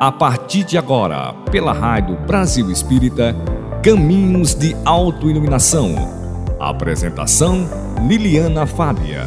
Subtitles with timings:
[0.00, 3.36] A partir de agora, pela Rádio Brasil Espírita,
[3.84, 5.94] Caminhos de Autoiluminação.
[6.58, 7.68] Apresentação:
[8.08, 9.26] Liliana Fábia.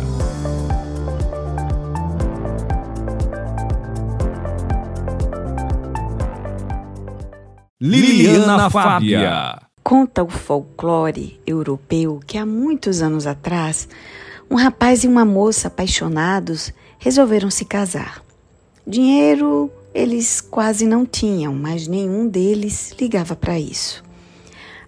[7.79, 9.61] Liliana Fábia.
[9.83, 13.87] Conta o folclore europeu que há muitos anos atrás,
[14.49, 18.23] um rapaz e uma moça apaixonados resolveram se casar.
[18.87, 24.03] Dinheiro eles quase não tinham, mas nenhum deles ligava para isso.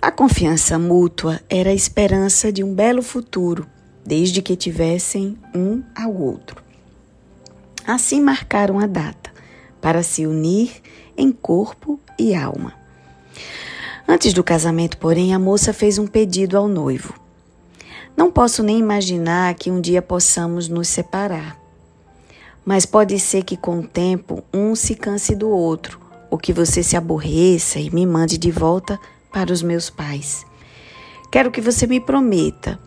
[0.02, 3.68] A confiança mútua era a esperança de um belo futuro,
[4.06, 6.64] desde que tivessem um ao outro.
[7.86, 9.32] Assim marcaram a data,
[9.80, 10.82] para se unir
[11.18, 12.74] em corpo e alma.
[14.08, 17.14] Antes do casamento, porém, a moça fez um pedido ao noivo.
[18.16, 21.65] Não posso nem imaginar que um dia possamos nos separar.
[22.66, 26.00] Mas pode ser que com o tempo um se canse do outro,
[26.32, 29.00] ou que você se aborreça e me mande de volta
[29.32, 30.44] para os meus pais.
[31.32, 32.80] Quero que você me prometa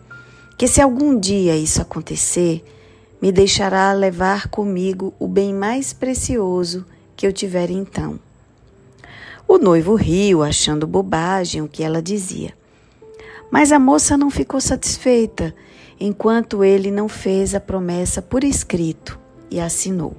[0.57, 2.61] que, se algum dia isso acontecer,
[3.21, 8.19] me deixará levar comigo o bem mais precioso que eu tiver então.
[9.47, 12.53] O noivo riu, achando bobagem o que ela dizia.
[13.49, 15.55] Mas a moça não ficou satisfeita
[15.99, 20.15] enquanto ele não fez a promessa por escrito e assinou.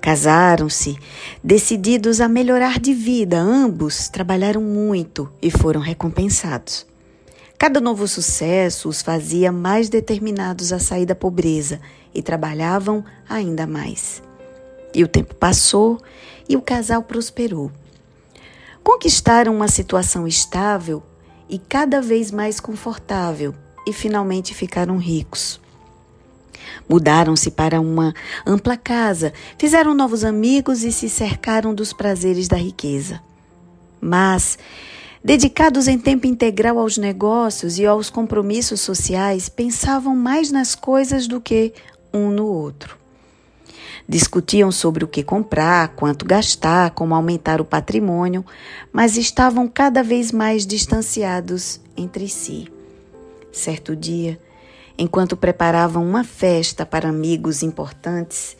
[0.00, 0.98] Casaram-se,
[1.42, 6.86] decididos a melhorar de vida, ambos trabalharam muito e foram recompensados.
[7.56, 11.80] Cada novo sucesso os fazia mais determinados a sair da pobreza
[12.14, 14.22] e trabalhavam ainda mais.
[14.94, 15.98] E o tempo passou
[16.46, 17.72] e o casal prosperou.
[18.82, 21.02] Conquistaram uma situação estável
[21.48, 23.54] e cada vez mais confortável
[23.86, 25.63] e finalmente ficaram ricos.
[26.88, 28.14] Mudaram-se para uma
[28.46, 33.20] ampla casa, fizeram novos amigos e se cercaram dos prazeres da riqueza.
[34.00, 34.58] Mas,
[35.22, 41.40] dedicados em tempo integral aos negócios e aos compromissos sociais, pensavam mais nas coisas do
[41.40, 41.72] que
[42.12, 42.98] um no outro.
[44.06, 48.44] Discutiam sobre o que comprar, quanto gastar, como aumentar o patrimônio,
[48.92, 52.70] mas estavam cada vez mais distanciados entre si.
[53.50, 54.38] Certo dia,
[54.96, 58.56] enquanto preparavam uma festa para amigos importantes,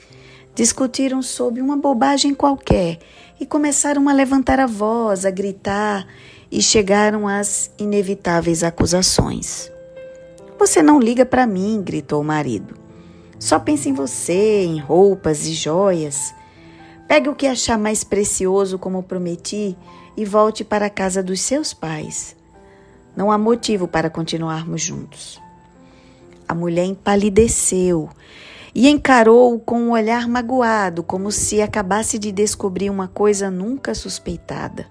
[0.55, 2.99] discutiram sobre uma bobagem qualquer
[3.41, 6.06] e começaram a levantar a voz, a gritar
[6.50, 9.71] e chegaram às inevitáveis acusações.
[10.59, 12.75] Você não liga para mim, gritou o marido.
[13.39, 16.34] Só pensa em você, em roupas e joias.
[17.09, 19.77] Pegue o que achar mais precioso, como prometi,
[20.16, 22.37] e volte para a casa dos seus pais.
[23.16, 25.44] Não há motivo para continuarmos juntos.
[26.49, 28.09] A mulher empalideceu
[28.75, 34.87] e encarou-o com um olhar magoado, como se acabasse de descobrir uma coisa nunca suspeitada.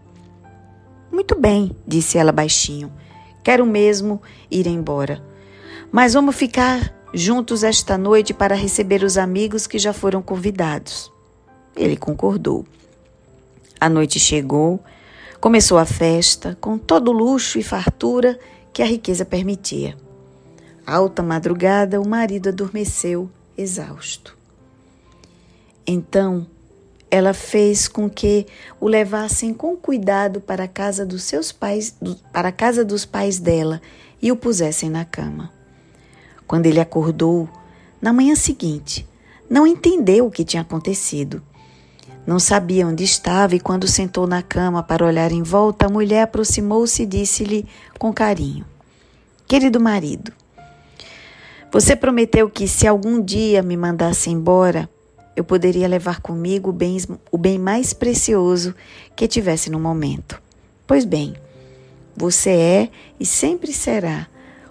[1.12, 2.92] Muito bem, disse ela baixinho.
[3.44, 5.22] Quero mesmo ir embora.
[5.92, 11.12] Mas vamos ficar juntos esta noite para receber os amigos que já foram convidados.
[11.76, 12.66] Ele concordou.
[13.80, 14.80] A noite chegou,
[15.42, 18.40] começou a festa, com todo o luxo e fartura
[18.72, 19.96] que a riqueza permitia.
[20.86, 24.38] Alta madrugada, o marido adormeceu, exausto.
[25.88, 26.46] Então,
[27.10, 28.48] ela fez com que
[28.82, 31.96] o levassem com cuidado para a casa dos seus pais,
[32.32, 33.82] para a casa dos pais dela
[34.22, 35.52] e o pusessem na cama.
[36.48, 37.48] Quando ele acordou,
[38.02, 39.08] na manhã seguinte,
[39.50, 41.42] não entendeu o que tinha acontecido.
[42.26, 46.24] Não sabia onde estava e quando sentou na cama para olhar em volta, a mulher
[46.24, 47.66] aproximou-se e disse-lhe
[48.00, 48.66] com carinho:
[49.48, 50.34] Querido marido,
[51.74, 54.88] você prometeu que se algum dia me mandasse embora,
[55.36, 57.00] eu poderia levar comigo o bem,
[57.32, 58.76] o bem mais precioso
[59.16, 60.40] que tivesse no momento.
[60.86, 61.34] Pois bem,
[62.16, 62.90] você é
[63.20, 64.28] e sempre será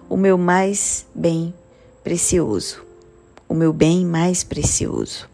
[0.09, 1.53] o meu mais bem
[2.05, 2.81] precioso,
[3.49, 5.27] o meu bem mais precioso.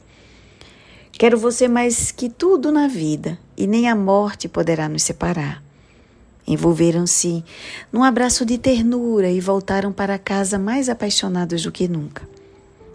[1.12, 5.62] Quero você mais que tudo na vida, e nem a morte poderá nos separar.
[6.50, 7.44] Envolveram-se
[7.94, 12.28] num abraço de ternura e voltaram para casa mais apaixonados do que nunca.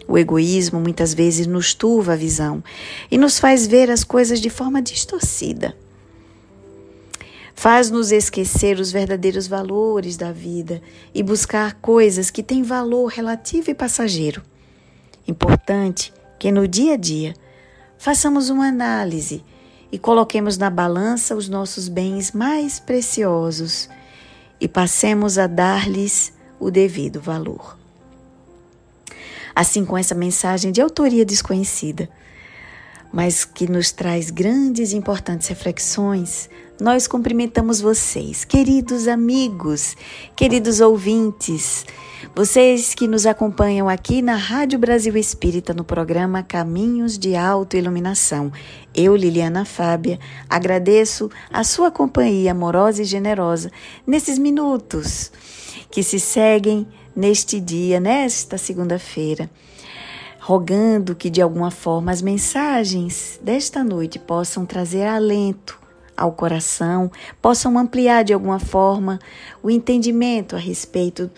[0.05, 2.61] O egoísmo muitas vezes nos turva a visão
[3.09, 5.73] e nos faz ver as coisas de forma distorcida.
[7.55, 10.81] Faz-nos esquecer os verdadeiros valores da vida
[11.13, 14.43] e buscar coisas que têm valor relativo e passageiro.
[15.25, 17.33] Importante que no dia a dia
[17.97, 19.45] façamos uma análise
[19.95, 23.89] e coloquemos na balança os nossos bens mais preciosos
[24.59, 27.77] e passemos a dar-lhes o devido valor.
[29.55, 32.09] Assim, com essa mensagem de autoria desconhecida,
[33.13, 39.95] mas que nos traz grandes e importantes reflexões, nós cumprimentamos vocês, queridos amigos,
[40.35, 41.85] queridos ouvintes,
[42.33, 48.51] vocês que nos acompanham aqui na Rádio Brasil Espírita no programa Caminhos de Autoiluminação.
[48.95, 50.19] Eu, Liliana Fábia,
[50.49, 53.69] agradeço a sua companhia amorosa e generosa
[54.07, 55.31] nesses minutos
[55.91, 59.49] que se seguem neste dia, nesta segunda-feira
[60.45, 65.79] rogando que de alguma forma as mensagens desta noite possam trazer alento
[66.15, 67.11] ao coração,
[67.41, 69.19] possam ampliar de alguma forma
[69.63, 71.31] o entendimento a respeito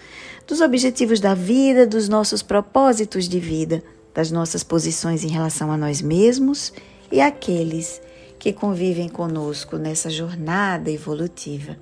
[0.47, 3.83] dos objetivos da vida, dos nossos propósitos de vida,
[4.13, 6.71] das nossas posições em relação a nós mesmos
[7.11, 8.01] e aqueles
[8.39, 11.77] que convivem conosco nessa jornada evolutiva.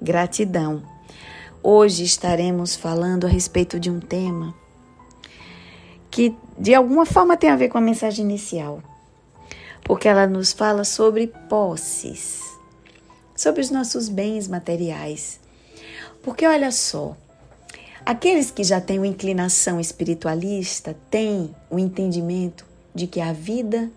[0.00, 0.82] Gratidão.
[1.62, 4.54] Hoje estaremos falando a respeito de um tema
[6.10, 8.82] que de alguma forma tem a ver com a mensagem inicial,
[9.84, 12.40] porque ela nos fala sobre posses,
[13.36, 15.38] sobre os nossos bens materiais.
[16.22, 17.16] Porque olha só,
[18.04, 22.64] aqueles que já têm uma inclinação espiritualista têm o entendimento
[22.94, 23.90] de que a vida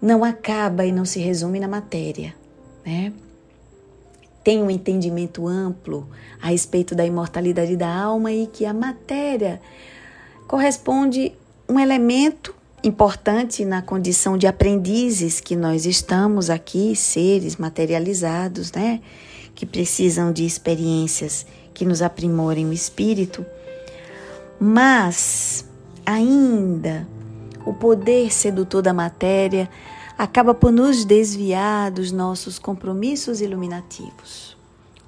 [0.00, 2.34] não acaba e não se resume na matéria,
[2.84, 3.12] né?
[4.42, 6.08] Tem um entendimento amplo
[6.40, 9.60] a respeito da imortalidade da alma e que a matéria
[10.48, 11.32] corresponde
[11.68, 19.00] um elemento importante na condição de aprendizes que nós estamos aqui, seres materializados, né?
[19.54, 23.44] Que precisam de experiências que nos aprimorem o espírito.
[24.60, 25.64] Mas
[26.04, 27.06] ainda
[27.66, 29.68] o poder sedutor da matéria
[30.16, 34.56] acaba por nos desviar dos nossos compromissos iluminativos.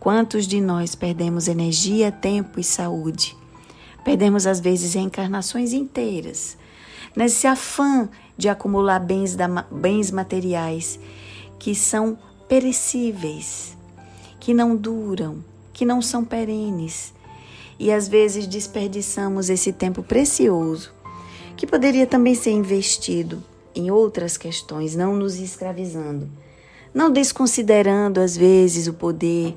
[0.00, 3.36] Quantos de nós perdemos energia, tempo e saúde
[4.04, 6.58] Perdemos, às vezes, reencarnações inteiras,
[7.16, 11.00] nesse afã de acumular bens, da, bens materiais
[11.58, 13.74] que são perecíveis,
[14.38, 15.42] que não duram,
[15.74, 17.12] que não são perenes.
[17.78, 20.92] E às vezes desperdiçamos esse tempo precioso,
[21.56, 23.42] que poderia também ser investido
[23.74, 26.28] em outras questões, não nos escravizando,
[26.94, 29.56] não desconsiderando às vezes o poder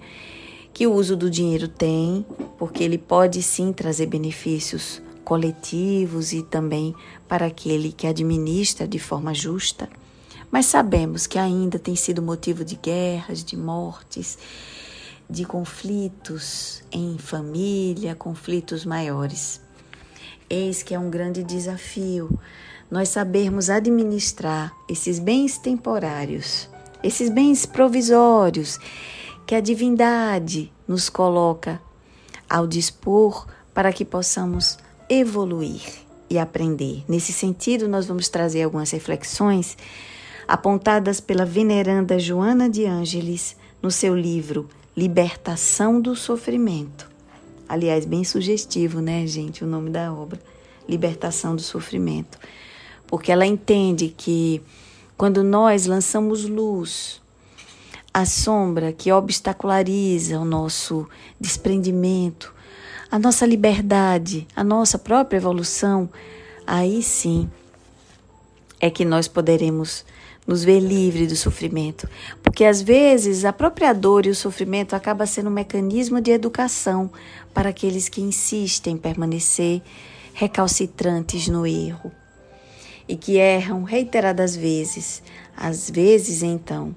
[0.73, 2.25] que o uso do dinheiro tem,
[2.57, 6.95] porque ele pode sim trazer benefícios coletivos e também
[7.27, 9.89] para aquele que administra de forma justa.
[10.49, 14.37] Mas sabemos que ainda tem sido motivo de guerras, de mortes,
[15.29, 19.61] de conflitos em família, conflitos maiores.
[20.49, 22.39] Eis que é um grande desafio
[22.89, 26.69] nós sabermos administrar esses bens temporários,
[27.03, 28.79] esses bens provisórios
[29.45, 31.81] que a divindade nos coloca
[32.49, 34.77] ao dispor para que possamos
[35.09, 35.81] evoluir
[36.29, 37.03] e aprender.
[37.07, 39.77] Nesse sentido, nós vamos trazer algumas reflexões
[40.47, 47.07] apontadas pela veneranda Joana de Ângeles no seu livro Libertação do Sofrimento.
[47.69, 50.41] Aliás, bem sugestivo, né, gente, o nome da obra,
[50.89, 52.39] Libertação do Sofrimento.
[53.05, 54.59] Porque ela entende que
[55.15, 57.21] quando nós lançamos luz
[58.11, 61.07] a sombra que obstaculariza o nosso
[61.39, 62.51] desprendimento,
[63.11, 66.09] a nossa liberdade, a nossa própria evolução,
[66.65, 67.47] aí sim
[68.79, 70.03] é que nós poderemos
[70.47, 72.07] nos ver livre do sofrimento,
[72.41, 77.11] porque às vezes a própria dor e o sofrimento acaba sendo um mecanismo de educação
[77.53, 79.81] para aqueles que insistem em permanecer
[80.33, 82.11] recalcitrantes no erro
[83.07, 85.21] e que erram reiteradas vezes.
[85.55, 86.95] Às vezes, então,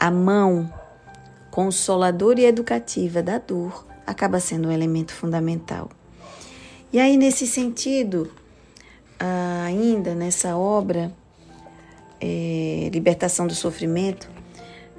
[0.00, 0.72] a mão
[1.50, 5.90] consoladora e educativa da dor acaba sendo um elemento fundamental.
[6.92, 8.30] E aí, nesse sentido,
[9.66, 11.12] ainda nessa obra,
[12.20, 14.28] é, Libertação do Sofrimento,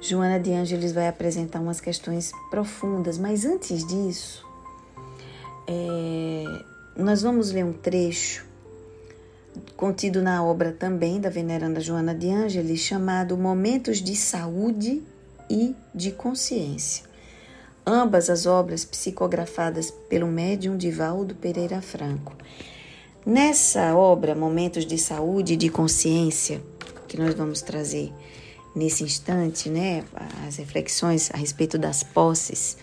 [0.00, 4.46] Joana de Ângeles vai apresentar umas questões profundas, mas antes disso,
[5.66, 6.44] é,
[6.96, 8.46] nós vamos ler um trecho
[9.76, 15.02] contido na obra também da veneranda Joana de Ângeles, chamado Momentos de Saúde
[15.50, 17.04] e de Consciência.
[17.86, 22.34] Ambas as obras psicografadas pelo médium Divaldo Pereira Franco.
[23.24, 26.60] Nessa obra, Momentos de Saúde e de Consciência,
[27.06, 28.12] que nós vamos trazer
[28.74, 30.04] nesse instante, né,
[30.46, 32.76] as reflexões a respeito das posses,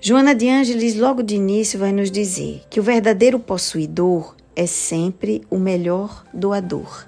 [0.00, 5.42] Joana de Ângeles, logo de início, vai nos dizer que o verdadeiro possuidor é sempre
[5.50, 7.06] o melhor doador.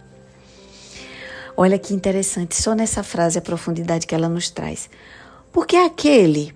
[1.57, 4.89] Olha que interessante, só nessa frase a profundidade que ela nos traz.
[5.53, 6.53] Porque aquele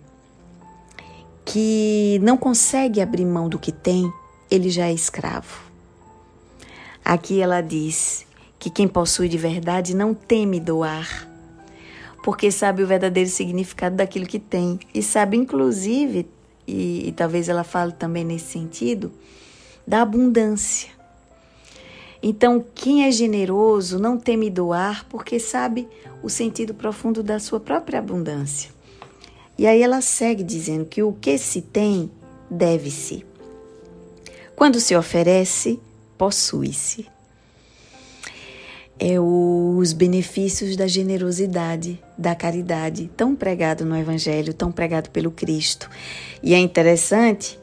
[1.44, 4.10] que não consegue abrir mão do que tem,
[4.50, 5.60] ele já é escravo.
[7.04, 8.24] Aqui ela diz
[8.62, 11.28] que quem possui de verdade não teme doar,
[12.22, 16.28] porque sabe o verdadeiro significado daquilo que tem e sabe, inclusive,
[16.64, 19.10] e, e talvez ela fale também nesse sentido,
[19.84, 20.90] da abundância.
[22.22, 25.88] Então, quem é generoso não teme doar porque sabe
[26.22, 28.70] o sentido profundo da sua própria abundância.
[29.58, 32.08] E aí ela segue dizendo que o que se tem
[32.48, 33.26] deve-se.
[34.54, 35.80] Quando se oferece,
[36.16, 37.10] possui-se.
[39.04, 45.90] É os benefícios da generosidade, da caridade, tão pregado no Evangelho, tão pregado pelo Cristo.
[46.40, 47.58] E é interessante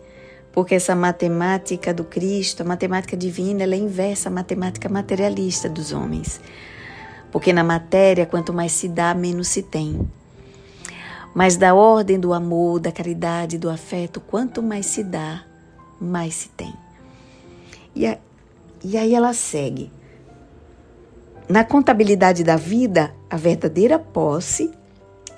[0.51, 5.93] porque essa matemática do Cristo, a matemática divina, ela é inversa à matemática materialista dos
[5.93, 6.41] homens.
[7.31, 9.97] Porque na matéria, quanto mais se dá, menos se tem.
[11.33, 15.45] Mas da ordem do amor, da caridade, do afeto, quanto mais se dá,
[16.01, 16.73] mais se tem.
[17.95, 18.17] E, a,
[18.83, 19.89] e aí ela segue.
[21.49, 24.69] Na contabilidade da vida, a verdadeira posse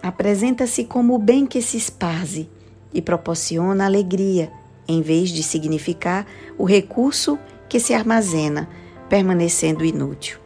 [0.03, 2.49] apresenta-se como o bem que se esparze
[2.93, 4.51] e proporciona alegria,
[4.85, 6.27] em vez de significar
[6.57, 7.39] o recurso
[7.69, 8.67] que se armazena,
[9.07, 10.37] permanecendo inútil.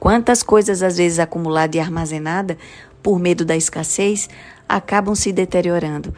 [0.00, 2.56] Quantas coisas às vezes acumuladas e armazenadas
[3.02, 4.26] por medo da escassez
[4.66, 6.14] acabam se deteriorando.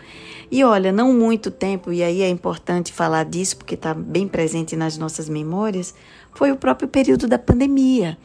[0.49, 4.77] E olha, não muito tempo, e aí é importante falar disso porque está bem presente
[4.77, 5.93] nas nossas memórias,
[6.33, 8.17] foi o próprio período da pandemia.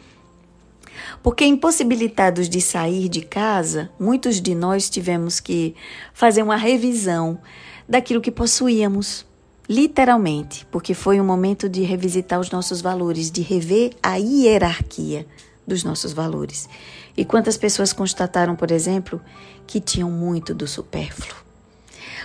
[1.21, 5.75] Porque impossibilitados de sair de casa, muitos de nós tivemos que
[6.13, 7.39] fazer uma revisão
[7.87, 9.25] daquilo que possuíamos,
[9.67, 15.25] literalmente, porque foi um momento de revisitar os nossos valores, de rever a hierarquia
[15.65, 16.69] dos nossos valores.
[17.17, 19.21] E quantas pessoas constataram, por exemplo,
[19.65, 21.43] que tinham muito do supérfluo?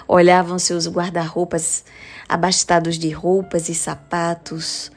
[0.07, 1.85] Olhavam seus guarda-roupas
[2.29, 4.91] abastados de roupas e sapatos,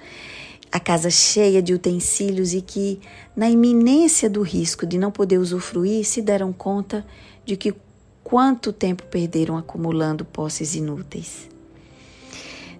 [0.73, 2.99] a casa cheia de utensílios e que,
[3.35, 7.05] na iminência do risco de não poder usufruir, se deram conta
[7.45, 7.75] de que
[8.23, 11.47] quanto tempo perderam acumulando posses inúteis.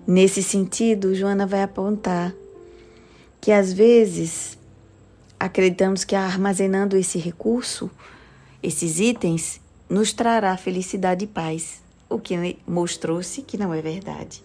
[0.07, 2.33] Nesse sentido, Joana vai apontar
[3.39, 4.57] que às vezes
[5.39, 7.91] acreditamos que armazenando esse recurso,
[8.63, 14.43] esses itens, nos trará felicidade e paz, o que mostrou-se que não é verdade.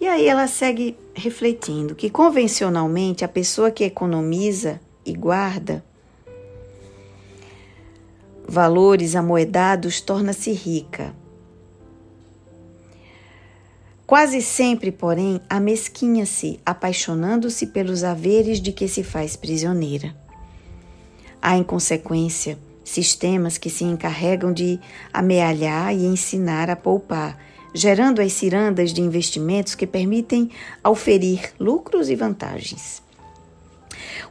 [0.00, 5.84] E aí ela segue refletindo que convencionalmente a pessoa que economiza e guarda
[8.46, 11.14] valores amoedados torna-se rica.
[14.06, 20.14] Quase sempre, porém, amesquinha-se, apaixonando-se pelos haveres de que se faz prisioneira.
[21.42, 24.78] Há, em consequência, sistemas que se encarregam de
[25.12, 27.36] amealhar e ensinar a poupar,
[27.76, 30.50] gerando as cirandas de investimentos que permitem
[30.82, 33.02] auferir lucros e vantagens.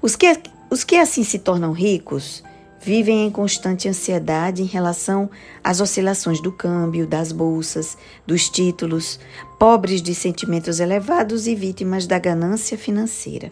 [0.01, 0.25] Os que,
[0.69, 2.43] os que assim se tornam ricos
[2.81, 5.29] vivem em constante ansiedade em relação
[5.63, 9.19] às oscilações do câmbio, das bolsas, dos títulos,
[9.59, 13.51] pobres de sentimentos elevados e vítimas da ganância financeira.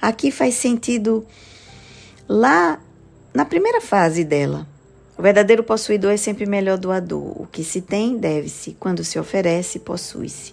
[0.00, 1.26] Aqui faz sentido
[2.28, 2.80] lá
[3.34, 4.66] na primeira fase dela.
[5.18, 7.42] O verdadeiro possuidor é sempre melhor doador.
[7.42, 8.76] O que se tem, deve-se.
[8.78, 10.52] Quando se oferece, possui-se.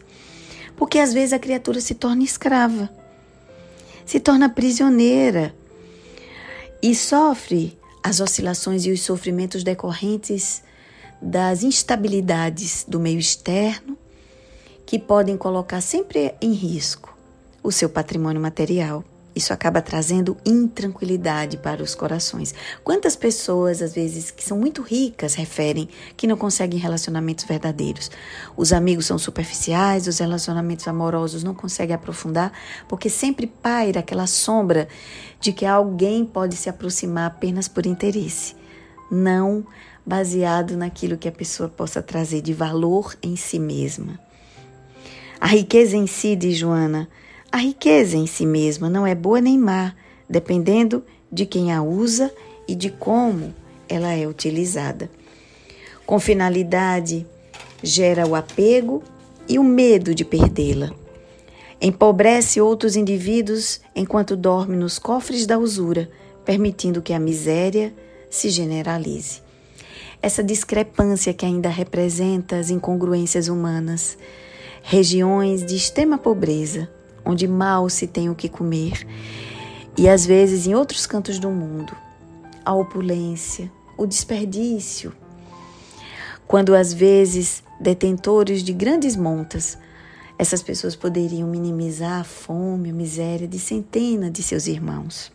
[0.75, 2.89] Porque às vezes a criatura se torna escrava,
[4.05, 5.55] se torna prisioneira
[6.81, 10.63] e sofre as oscilações e os sofrimentos decorrentes
[11.21, 13.95] das instabilidades do meio externo,
[14.85, 17.15] que podem colocar sempre em risco
[17.63, 19.03] o seu patrimônio material.
[19.35, 22.55] Isso acaba trazendo intranquilidade para os corações.
[22.85, 28.09] Quantas pessoas, às vezes, que são muito ricas, referem que não conseguem relacionamentos verdadeiros?
[28.55, 32.53] Os amigos são superficiais, os relacionamentos amorosos não conseguem aprofundar,
[32.87, 34.87] porque sempre paira aquela sombra
[35.41, 38.55] de que alguém pode se aproximar apenas por interesse,
[39.11, 39.65] não
[40.05, 44.17] baseado naquilo que a pessoa possa trazer de valor em si mesma.
[45.41, 47.09] A riqueza em si, diz Joana,
[47.55, 49.95] a riqueza em si mesma não é boa nem má,
[50.29, 52.29] dependendo de quem a usa
[52.67, 53.55] e de como
[53.87, 55.09] ela é utilizada.
[56.05, 57.25] Com finalidade,
[57.81, 59.01] gera o apego
[59.47, 60.91] e o medo de perdê-la.
[61.79, 66.09] Empobrece outros indivíduos enquanto dorme nos cofres da usura,
[66.43, 67.93] permitindo que a miséria
[68.29, 69.39] se generalize.
[70.21, 74.17] Essa discrepância que ainda representa as incongruências humanas,
[74.83, 76.89] regiões de extrema pobreza,
[77.25, 79.05] onde mal se tem o que comer,
[79.97, 81.95] e às vezes em outros cantos do mundo,
[82.63, 85.13] a opulência, o desperdício.
[86.47, 89.77] Quando às vezes detentores de grandes montas
[90.37, 95.31] essas pessoas poderiam minimizar a fome, a miséria de centenas de seus irmãos.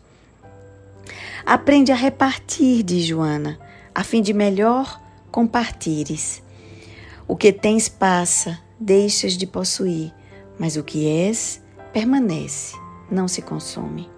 [1.43, 3.59] Aprende a repartir, diz Joana,
[3.95, 6.43] a fim de melhor compartires.
[7.27, 10.13] O que tens passa, deixas de possuir,
[10.59, 11.61] mas o que és
[11.93, 12.75] permanece,
[13.09, 14.09] não se consome.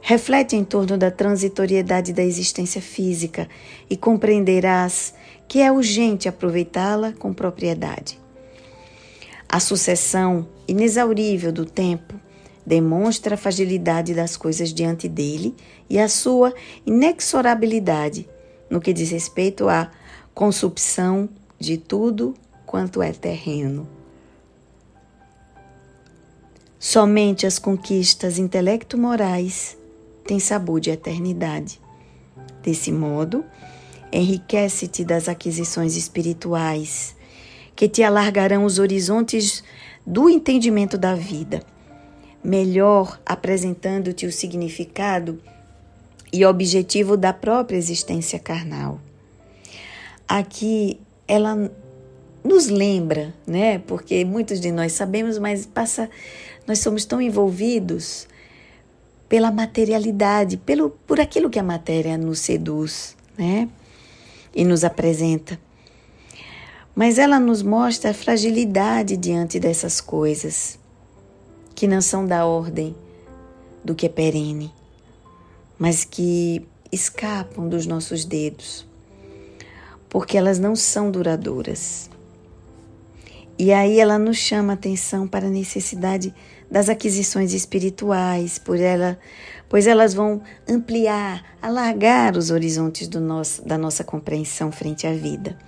[0.00, 3.48] Reflete em torno da transitoriedade da existência física
[3.90, 5.14] e compreenderás
[5.46, 8.18] que é urgente aproveitá-la com propriedade.
[9.48, 12.14] A sucessão inexaurível do tempo
[12.64, 15.54] demonstra a fragilidade das coisas diante dele
[15.88, 16.52] e a sua
[16.84, 18.28] inexorabilidade
[18.68, 19.90] no que diz respeito à
[20.34, 21.28] consupção
[21.58, 22.34] de tudo
[22.66, 23.97] quanto é terreno.
[26.78, 29.76] Somente as conquistas intelecto-morais
[30.24, 31.80] têm sabor de eternidade.
[32.62, 33.44] Desse modo,
[34.12, 37.16] enriquece-te das aquisições espirituais
[37.74, 39.62] que te alargarão os horizontes
[40.06, 41.62] do entendimento da vida,
[42.42, 45.40] melhor apresentando-te o significado
[46.32, 49.00] e objetivo da própria existência carnal.
[50.28, 51.70] Aqui ela
[52.44, 53.78] nos lembra, né?
[53.80, 56.08] Porque muitos de nós sabemos, mas passa
[56.68, 58.28] nós somos tão envolvidos
[59.28, 63.68] pela materialidade, pelo por aquilo que a matéria nos seduz, né?
[64.54, 65.58] E nos apresenta
[66.98, 70.76] mas ela nos mostra a fragilidade diante dessas coisas,
[71.72, 72.92] que não são da ordem
[73.84, 74.74] do que é perene,
[75.78, 78.84] mas que escapam dos nossos dedos,
[80.08, 82.10] porque elas não são duradouras.
[83.58, 86.32] E aí ela nos chama a atenção para a necessidade
[86.70, 89.18] das aquisições espirituais, por ela,
[89.68, 95.58] pois elas vão ampliar, alargar os horizontes nosso, da nossa compreensão frente à vida.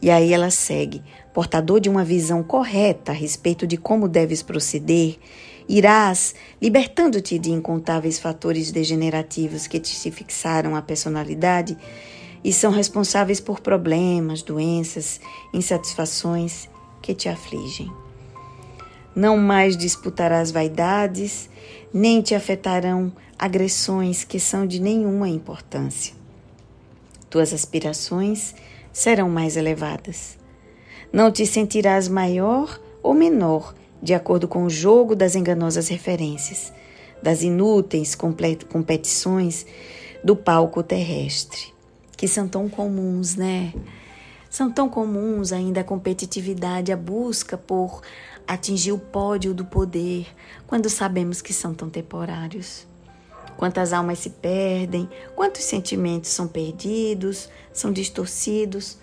[0.00, 1.02] E aí ela segue:
[1.34, 5.18] portador de uma visão correta a respeito de como deves proceder,
[5.68, 11.76] irás libertando-te de incontáveis fatores degenerativos que te se fixaram à personalidade
[12.42, 15.20] e são responsáveis por problemas, doenças,
[15.52, 16.68] insatisfações
[17.02, 17.90] que te afligem.
[19.14, 21.48] Não mais disputarás vaidades,
[21.92, 26.14] nem te afetarão agressões que são de nenhuma importância.
[27.30, 28.54] Tuas aspirações
[28.92, 30.38] serão mais elevadas.
[31.12, 36.72] Não te sentirás maior ou menor de acordo com o jogo das enganosas referências,
[37.22, 39.66] das inúteis competições
[40.22, 41.72] do palco terrestre,
[42.16, 43.72] que são tão comuns, né?
[44.56, 48.00] São tão comuns ainda a competitividade, a busca por
[48.48, 50.26] atingir o pódio do poder,
[50.66, 52.86] quando sabemos que são tão temporários.
[53.58, 58.96] Quantas almas se perdem, quantos sentimentos são perdidos, são distorcidos,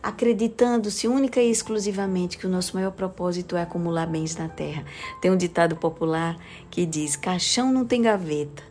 [0.00, 4.84] acreditando-se única e exclusivamente que o nosso maior propósito é acumular bens na terra.
[5.20, 6.36] Tem um ditado popular
[6.70, 8.62] que diz: caixão não tem gaveta.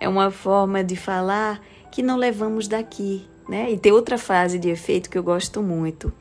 [0.00, 1.60] É uma forma de falar
[1.92, 3.70] que não levamos daqui, né?
[3.70, 6.12] E tem outra frase de efeito que eu gosto muito.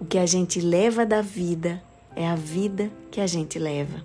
[0.00, 1.82] O que a gente leva da vida
[2.14, 4.04] é a vida que a gente leva.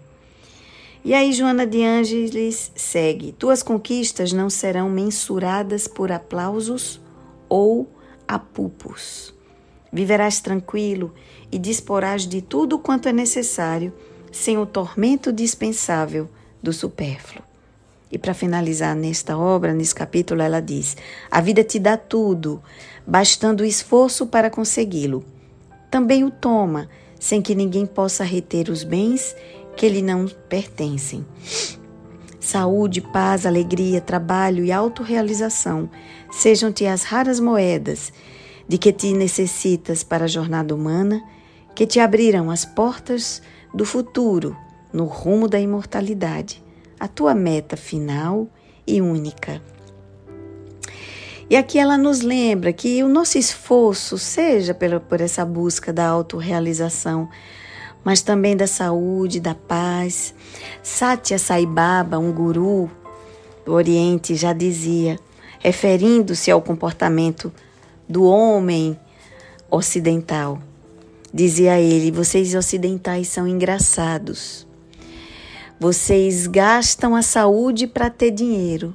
[1.03, 6.99] E aí Joana de Ângeles segue: Tuas conquistas não serão mensuradas por aplausos
[7.47, 7.89] ou
[8.27, 9.33] apupos.
[9.91, 11.13] Viverás tranquilo
[11.51, 13.93] e disporás de tudo quanto é necessário,
[14.31, 16.29] sem o tormento dispensável
[16.61, 17.48] do supérfluo.
[18.11, 20.97] E para finalizar nesta obra, nesse capítulo, ela diz:
[21.29, 22.61] A vida te dá tudo,
[23.05, 25.23] bastando o esforço para consegui-lo.
[25.91, 29.35] Também o toma, sem que ninguém possa reter os bens
[29.75, 31.25] que lhe não pertencem.
[32.39, 35.89] Saúde, paz, alegria, trabalho e autorrealização
[36.31, 38.11] sejam-te as raras moedas
[38.67, 41.23] de que te necessitas para a jornada humana,
[41.75, 43.41] que te abrirão as portas
[43.73, 44.55] do futuro
[44.91, 46.63] no rumo da imortalidade,
[46.99, 48.47] a tua meta final
[48.85, 49.61] e única.
[51.49, 54.75] E aqui ela nos lembra que o nosso esforço, seja
[55.07, 57.27] por essa busca da autorrealização,
[58.03, 60.33] mas também da saúde, da paz.
[60.83, 62.89] Satya Sai Baba, um guru
[63.65, 65.17] do Oriente, já dizia,
[65.59, 67.51] referindo-se ao comportamento
[68.07, 68.95] do homem
[69.71, 70.59] ocidental.
[71.33, 74.68] Dizia ele: vocês ocidentais são engraçados.
[75.79, 78.93] Vocês gastam a saúde para ter dinheiro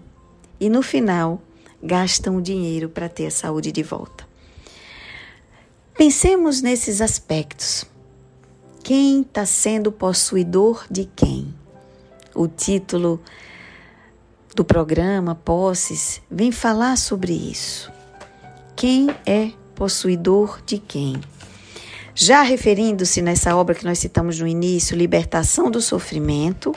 [0.60, 1.40] e no final
[1.82, 4.28] gastam o dinheiro para ter a saúde de volta.
[5.96, 7.86] Pensemos nesses aspectos.
[8.82, 11.54] Quem está sendo possuidor de quem?
[12.34, 13.18] O título
[14.54, 17.90] do programa Posses vem falar sobre isso.
[18.76, 21.16] Quem é possuidor de quem?
[22.16, 26.72] Já referindo-se nessa obra que nós citamos no início, Libertação do Sofrimento,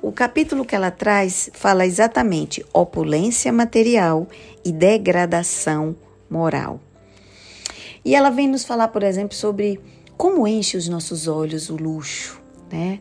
[0.00, 4.26] o capítulo que ela traz fala exatamente opulência material
[4.64, 5.94] e degradação
[6.30, 6.80] moral.
[8.02, 9.78] E ela vem nos falar, por exemplo, sobre
[10.16, 12.40] como enche os nossos olhos o luxo,
[12.72, 13.00] né?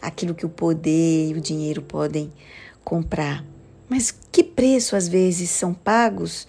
[0.00, 2.32] Aquilo que o poder e o dinheiro podem
[2.84, 3.44] comprar.
[3.88, 6.46] Mas que preço às vezes são pagos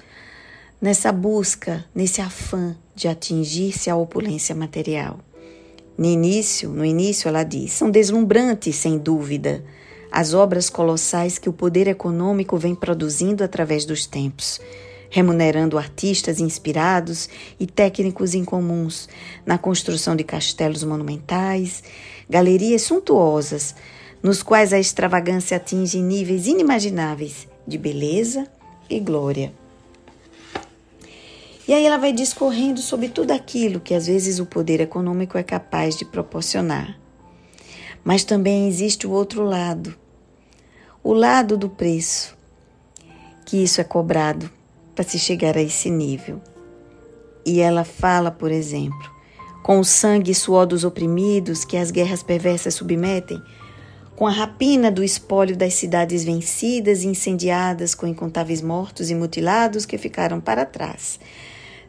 [0.80, 5.20] nessa busca, nesse afã de atingir-se a opulência material.
[5.96, 9.64] No início, no início ela diz, são deslumbrantes, sem dúvida,
[10.12, 14.60] as obras colossais que o poder econômico vem produzindo através dos tempos,
[15.12, 17.30] remunerando artistas inspirados
[17.60, 19.08] e técnicos incomuns
[19.46, 21.84] na construção de castelos monumentais,
[22.28, 23.76] galerias suntuosas,
[24.24, 28.48] nos quais a extravagância atinge níveis inimagináveis de beleza
[28.90, 29.54] e glória.
[31.68, 35.44] E aí ela vai discorrendo sobre tudo aquilo que às vezes o poder econômico é
[35.44, 36.98] capaz de proporcionar.
[38.06, 39.94] Mas também existe o outro lado,
[41.04, 42.38] o lado do preço,
[43.46, 44.50] que isso é cobrado
[44.96, 46.42] para se chegar a esse nível.
[47.46, 49.12] E ela fala, por exemplo,
[49.62, 53.42] com o sangue e suor dos oprimidos que as guerras perversas submetem,
[54.16, 59.86] com a rapina do espólio das cidades vencidas e incendiadas, com incontáveis mortos e mutilados
[59.86, 61.20] que ficaram para trás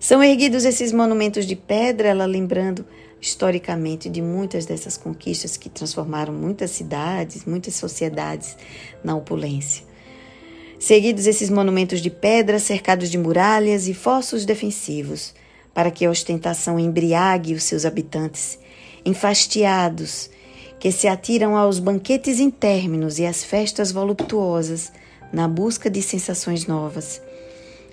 [0.01, 2.85] são erguidos esses monumentos de pedra, ela lembrando
[3.21, 8.57] historicamente de muitas dessas conquistas que transformaram muitas cidades, muitas sociedades
[9.03, 9.85] na opulência.
[10.79, 15.35] Seguidos esses monumentos de pedra cercados de muralhas e fossos defensivos,
[15.75, 18.59] para que a ostentação embriague os seus habitantes,
[19.05, 20.31] enfastiados,
[20.79, 24.93] que se atiram aos banquetes intérminos e às festas voluptuosas,
[25.33, 27.21] na busca de sensações novas.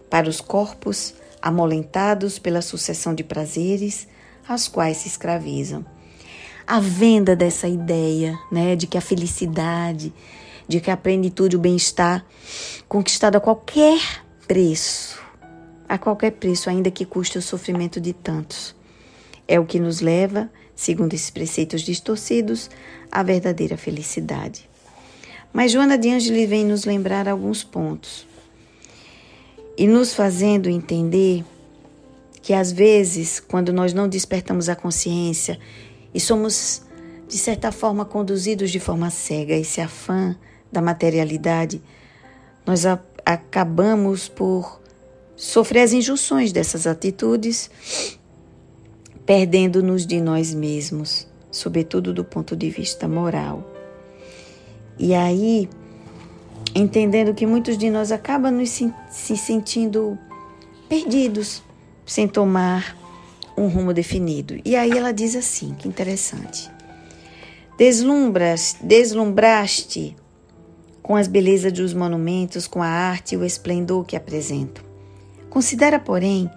[0.08, 1.15] Para os corpos,
[1.46, 4.08] amolentados pela sucessão de prazeres
[4.50, 5.86] aos quais se escravizam.
[6.66, 10.12] A venda dessa ideia, né, de que a felicidade,
[10.68, 12.26] de que a plenitude, o bem-estar
[12.90, 14.02] conquistado a qualquer
[14.48, 15.22] preço,
[15.88, 18.76] a qualquer preço, ainda que custe o sofrimento de tantos,
[19.48, 22.72] é o que nos leva, segundo esses preceitos distorcidos,
[23.12, 24.68] à verdadeira felicidade.
[25.54, 28.26] Mas Joana de Ângeles vem nos lembrar alguns pontos
[29.78, 31.44] e nos fazendo entender
[32.42, 35.60] que às vezes, quando nós não despertamos a consciência
[36.14, 36.84] e somos
[37.28, 40.36] de certa forma conduzidos de forma cega, esse afã
[40.72, 41.82] da materialidade,
[42.66, 44.80] nós a, acabamos por
[45.36, 47.70] sofrer as injunções dessas atitudes,
[49.26, 53.68] perdendo-nos de nós mesmos, sobretudo do ponto de vista moral.
[54.98, 55.68] E aí,
[56.76, 60.20] entendendo que muitos de nós acabam nos se, se sentindo
[60.90, 61.64] perdidos,
[62.06, 62.98] sem tomar
[63.58, 64.60] um rumo definido.
[64.66, 66.70] E aí ela diz assim, que interessante.
[67.78, 70.16] Deslumbras, deslumbraste
[71.02, 74.84] com as belezas dos monumentos, com a arte e o esplendor que apresentam.
[75.50, 76.50] Considera, porém,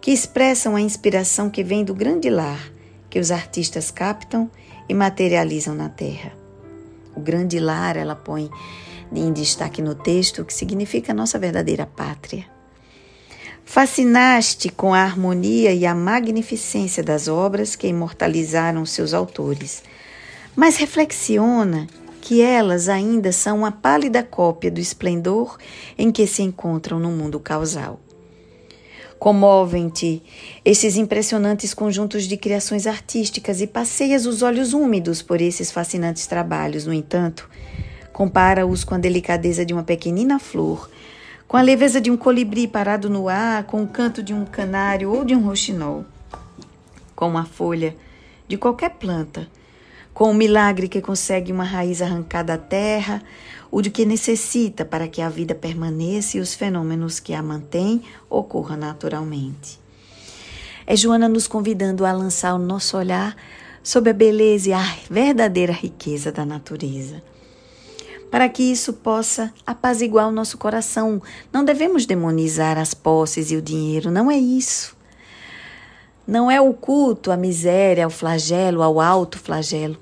[0.00, 2.72] que expressam a inspiração que vem do grande lar
[3.10, 4.50] que os artistas captam
[4.88, 6.32] e materializam na terra.
[7.14, 8.50] O grande lar, ela põe
[9.12, 12.46] em destaque no texto, que significa nossa verdadeira pátria.
[13.64, 19.82] Fascinaste com a harmonia e a magnificência das obras que imortalizaram seus autores,
[20.56, 21.86] mas reflexiona
[22.20, 25.58] que elas ainda são uma pálida cópia do esplendor
[25.96, 28.00] em que se encontram no mundo causal.
[29.18, 30.22] Comovem-te
[30.64, 36.86] esses impressionantes conjuntos de criações artísticas e passeias os olhos úmidos por esses fascinantes trabalhos.
[36.86, 37.50] No entanto,
[38.18, 40.90] Compara-os com a delicadeza de uma pequenina flor,
[41.46, 45.12] com a leveza de um colibri parado no ar, com o canto de um canário
[45.12, 46.04] ou de um roxinol,
[47.14, 47.94] com uma folha
[48.48, 49.46] de qualquer planta,
[50.12, 53.22] com o milagre que consegue uma raiz arrancada da terra,
[53.70, 58.02] o de que necessita para que a vida permaneça e os fenômenos que a mantêm
[58.28, 59.78] ocorram naturalmente.
[60.84, 63.36] É Joana nos convidando a lançar o nosso olhar
[63.80, 67.22] sobre a beleza e a verdadeira riqueza da natureza
[68.30, 71.22] para que isso possa apaziguar o nosso coração.
[71.52, 74.96] Não devemos demonizar as posses e o dinheiro, não é isso.
[76.26, 79.96] Não é o culto à miséria, ao flagelo, ao alto flagelo,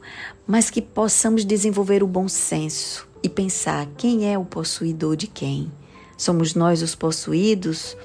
[0.46, 5.70] mas que possamos desenvolver o bom senso e pensar quem é o possuidor de quem.
[6.16, 7.96] Somos nós os possuídos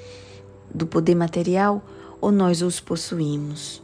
[0.74, 1.84] do poder material
[2.20, 3.82] ou nós os possuímos?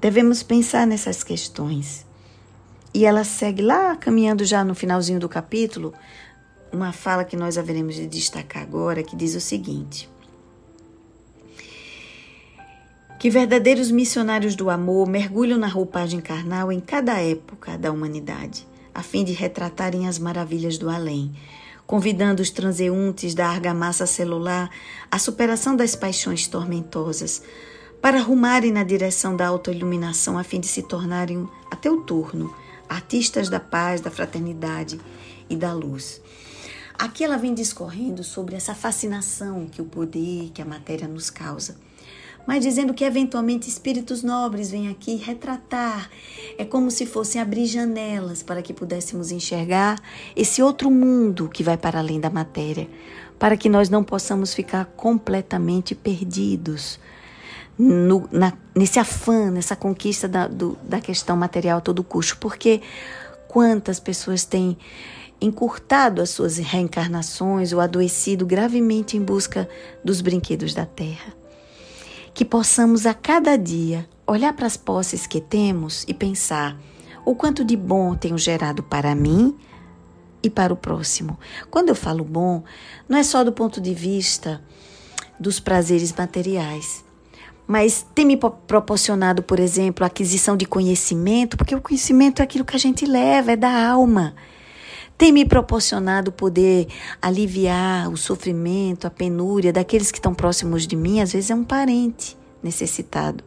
[0.00, 2.06] Devemos pensar nessas questões
[2.94, 5.92] e ela segue lá, caminhando já no finalzinho do capítulo,
[6.72, 10.08] uma fala que nós haveremos de destacar agora, que diz o seguinte:
[13.18, 19.02] que verdadeiros missionários do amor mergulham na roupagem carnal em cada época da humanidade, a
[19.02, 21.34] fim de retratarem as maravilhas do além,
[21.86, 24.70] convidando os transeuntes da argamassa celular
[25.10, 27.42] à superação das paixões tormentosas,
[28.00, 32.54] para arrumarem na direção da autoiluminação a fim de se tornarem, até o turno,
[32.94, 35.00] artistas da paz, da fraternidade
[35.48, 36.20] e da luz.
[36.98, 41.76] Aqui ela vem discorrendo sobre essa fascinação que o poder, que a matéria nos causa
[42.46, 46.10] mas dizendo que eventualmente espíritos nobres vêm aqui retratar.
[46.58, 50.00] É como se fossem abrir janelas para que pudéssemos enxergar
[50.36, 52.88] esse outro mundo que vai para além da matéria,
[53.38, 56.98] para que nós não possamos ficar completamente perdidos
[57.78, 62.38] no, na, nesse afã, nessa conquista da, do, da questão material a todo custo.
[62.38, 62.80] Porque
[63.48, 64.76] quantas pessoas têm
[65.40, 69.68] encurtado as suas reencarnações ou adoecido gravemente em busca
[70.04, 71.44] dos brinquedos da terra?
[72.34, 76.76] que possamos a cada dia olhar para as posses que temos e pensar
[77.24, 79.56] o quanto de bom tenho gerado para mim
[80.42, 81.38] e para o próximo.
[81.70, 82.64] Quando eu falo bom,
[83.08, 84.60] não é só do ponto de vista
[85.38, 87.03] dos prazeres materiais,
[87.66, 92.64] mas tem me proporcionado, por exemplo, a aquisição de conhecimento, porque o conhecimento é aquilo
[92.64, 94.34] que a gente leva, é da alma
[95.16, 96.88] tem me proporcionado poder
[97.22, 101.64] aliviar o sofrimento, a penúria daqueles que estão próximos de mim, às vezes é um
[101.64, 103.44] parente necessitado.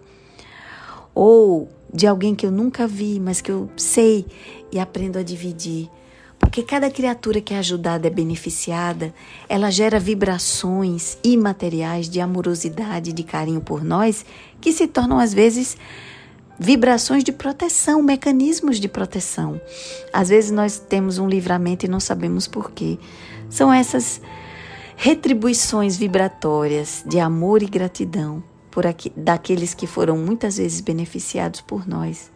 [1.13, 4.25] Ou de alguém que eu nunca vi, mas que eu sei
[4.71, 5.89] e aprendo a dividir.
[6.47, 9.13] Porque cada criatura que é ajudada é beneficiada,
[9.49, 14.25] ela gera vibrações imateriais de amorosidade, de carinho por nós,
[14.61, 15.75] que se tornam às vezes
[16.57, 19.59] vibrações de proteção, mecanismos de proteção.
[20.13, 22.97] Às vezes nós temos um livramento e não sabemos por quê.
[23.49, 24.21] São essas
[24.95, 31.85] retribuições vibratórias de amor e gratidão por aqui, daqueles que foram muitas vezes beneficiados por
[31.85, 32.31] nós.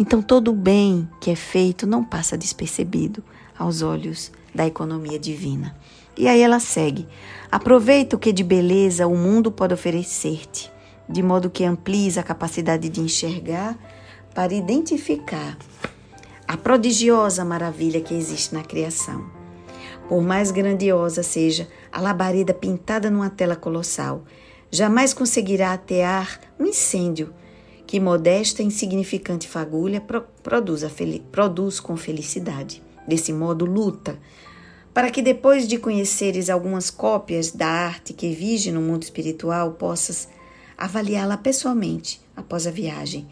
[0.00, 3.22] Então todo o bem que é feito não passa despercebido
[3.58, 5.76] aos olhos da economia divina.
[6.16, 7.06] E aí ela segue:
[7.52, 10.72] aproveita o que de beleza o mundo pode oferecer-te
[11.06, 13.76] de modo que amplies a capacidade de enxergar
[14.34, 15.58] para identificar
[16.48, 19.26] a prodigiosa maravilha que existe na criação.
[20.08, 24.24] Por mais grandiosa seja a labareda pintada numa tela colossal,
[24.70, 27.34] jamais conseguirá atear um incêndio
[27.90, 30.00] que modesta e insignificante fagulha
[30.44, 30.84] produz,
[31.32, 32.80] produz com felicidade.
[33.04, 34.16] Desse modo, luta
[34.94, 40.28] para que depois de conheceres algumas cópias da arte que vige no mundo espiritual, possas
[40.78, 43.26] avaliá-la pessoalmente após a viagem,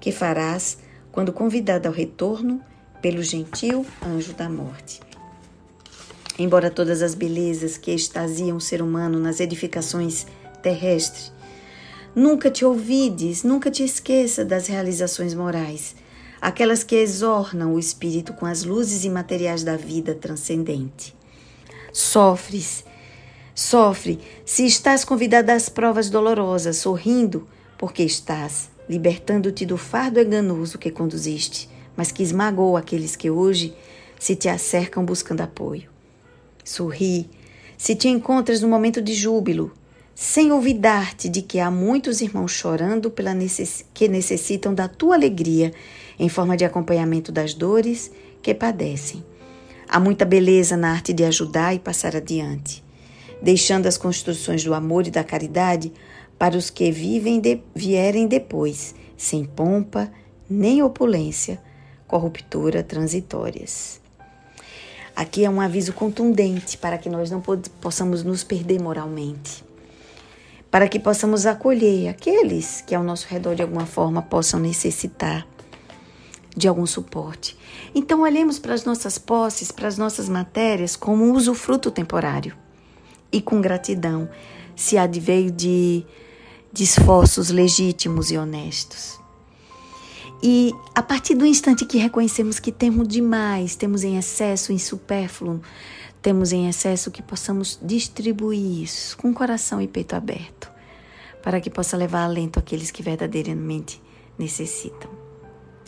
[0.00, 0.78] que farás
[1.12, 2.60] quando convidada ao retorno
[3.00, 4.98] pelo gentil anjo da morte.
[6.36, 10.26] Embora todas as belezas que extasiam o ser humano nas edificações
[10.64, 11.32] terrestres,
[12.14, 15.94] nunca te ouvides, nunca te esqueça das realizações morais,
[16.40, 21.14] aquelas que exornam o espírito com as luzes imateriais da vida transcendente.
[21.92, 22.84] Sofres
[23.54, 27.46] Sofre se estás convidada às provas dolorosas, sorrindo,
[27.76, 33.74] porque estás libertando-te do fardo enganoso que conduziste, mas que esmagou aqueles que hoje
[34.18, 35.90] se te acercam buscando apoio.
[36.64, 37.28] Sorri
[37.76, 39.72] se te encontras no momento de júbilo,
[40.22, 43.86] sem olvidar-te de que há muitos irmãos chorando pela necess...
[43.94, 45.72] que necessitam da tua alegria
[46.18, 48.10] em forma de acompanhamento das dores
[48.42, 49.24] que padecem.
[49.88, 52.84] Há muita beleza na arte de ajudar e passar adiante
[53.42, 55.92] deixando as construções do amor e da caridade
[56.38, 60.10] para os que vivem de, vierem depois, sem pompa
[60.48, 61.60] nem opulência,
[62.06, 64.00] corruptura transitórias.
[65.14, 67.42] Aqui é um aviso contundente para que nós não
[67.80, 69.64] possamos nos perder moralmente,
[70.70, 75.46] para que possamos acolher aqueles que ao nosso redor de alguma forma possam necessitar
[76.56, 77.56] de algum suporte.
[77.94, 82.56] Então, olhemos para as nossas posses, para as nossas matérias como um usufruto temporário
[83.32, 84.28] e com gratidão
[84.76, 86.04] se adveio de,
[86.72, 89.18] de esforços legítimos e honestos.
[90.42, 95.60] E a partir do instante que reconhecemos que temos demais, temos em excesso, em supérfluo,
[96.22, 100.70] temos em excesso, que possamos distribuir isso com coração e peito aberto,
[101.42, 104.02] para que possa levar alento àqueles que verdadeiramente
[104.38, 105.10] necessitam.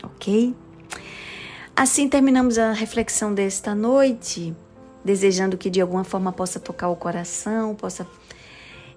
[0.03, 0.55] Ok?
[1.75, 4.55] Assim terminamos a reflexão desta noite
[5.05, 8.07] desejando que de alguma forma possa tocar o coração, possa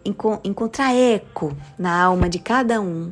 [0.04, 3.12] enco encontrar eco na alma de cada um,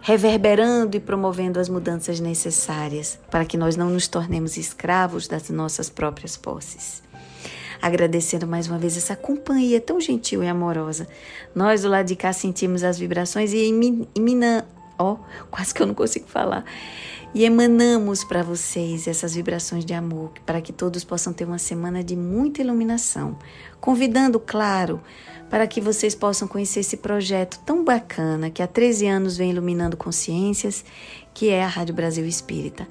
[0.00, 5.90] reverberando e promovendo as mudanças necessárias para que nós não nos tornemos escravos das nossas
[5.90, 7.02] próprias posses.
[7.84, 11.06] Agradecendo mais uma vez essa companhia tão gentil e amorosa.
[11.54, 13.58] Nós do lado de cá sentimos as vibrações e
[14.16, 14.64] eminamos,
[14.98, 15.18] ó, oh,
[15.50, 16.64] quase que eu não consigo falar.
[17.34, 22.02] E emanamos para vocês essas vibrações de amor, para que todos possam ter uma semana
[22.02, 23.36] de muita iluminação.
[23.82, 25.02] Convidando, claro,
[25.50, 29.94] para que vocês possam conhecer esse projeto tão bacana que há 13 anos vem iluminando
[29.94, 30.82] consciências,
[31.34, 32.88] que é a Rádio Brasil Espírita.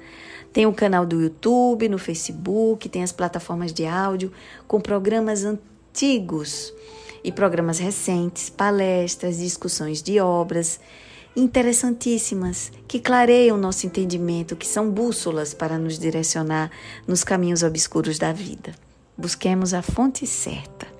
[0.54, 4.30] Tem o canal do YouTube, no Facebook, tem as plataformas de áudio
[4.68, 6.72] com programas antigos
[7.24, 10.78] e programas recentes, palestras, discussões de obras
[11.34, 16.70] interessantíssimas que clareiam nosso entendimento, que são bússolas para nos direcionar
[17.04, 18.76] nos caminhos obscuros da vida.
[19.18, 20.93] Busquemos a fonte certa.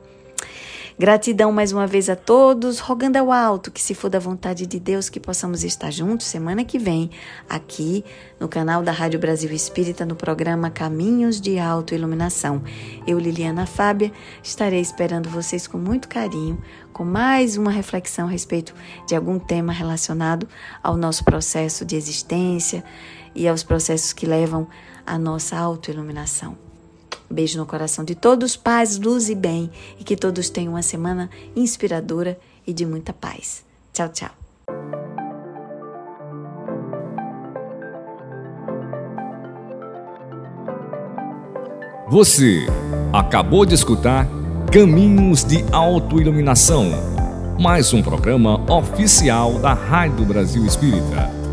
[0.96, 4.78] Gratidão mais uma vez a todos, rogando ao alto que, se for da vontade de
[4.78, 7.10] Deus, que possamos estar juntos semana que vem,
[7.50, 8.04] aqui
[8.38, 12.62] no canal da Rádio Brasil Espírita, no programa Caminhos de Autoiluminação.
[13.08, 18.72] Eu, Liliana Fábia, estarei esperando vocês com muito carinho, com mais uma reflexão a respeito
[19.04, 20.48] de algum tema relacionado
[20.80, 22.84] ao nosso processo de existência
[23.34, 24.68] e aos processos que levam
[25.04, 26.56] à nossa autoiluminação.
[27.30, 31.30] Beijo no coração de todos, paz, luz e bem, e que todos tenham uma semana
[31.56, 33.64] inspiradora e de muita paz.
[33.92, 34.30] Tchau, tchau.
[42.08, 42.66] Você
[43.12, 44.28] acabou de escutar
[44.70, 46.90] Caminhos de Autoiluminação,
[47.60, 51.43] mais um programa oficial da Rádio Brasil Espírita.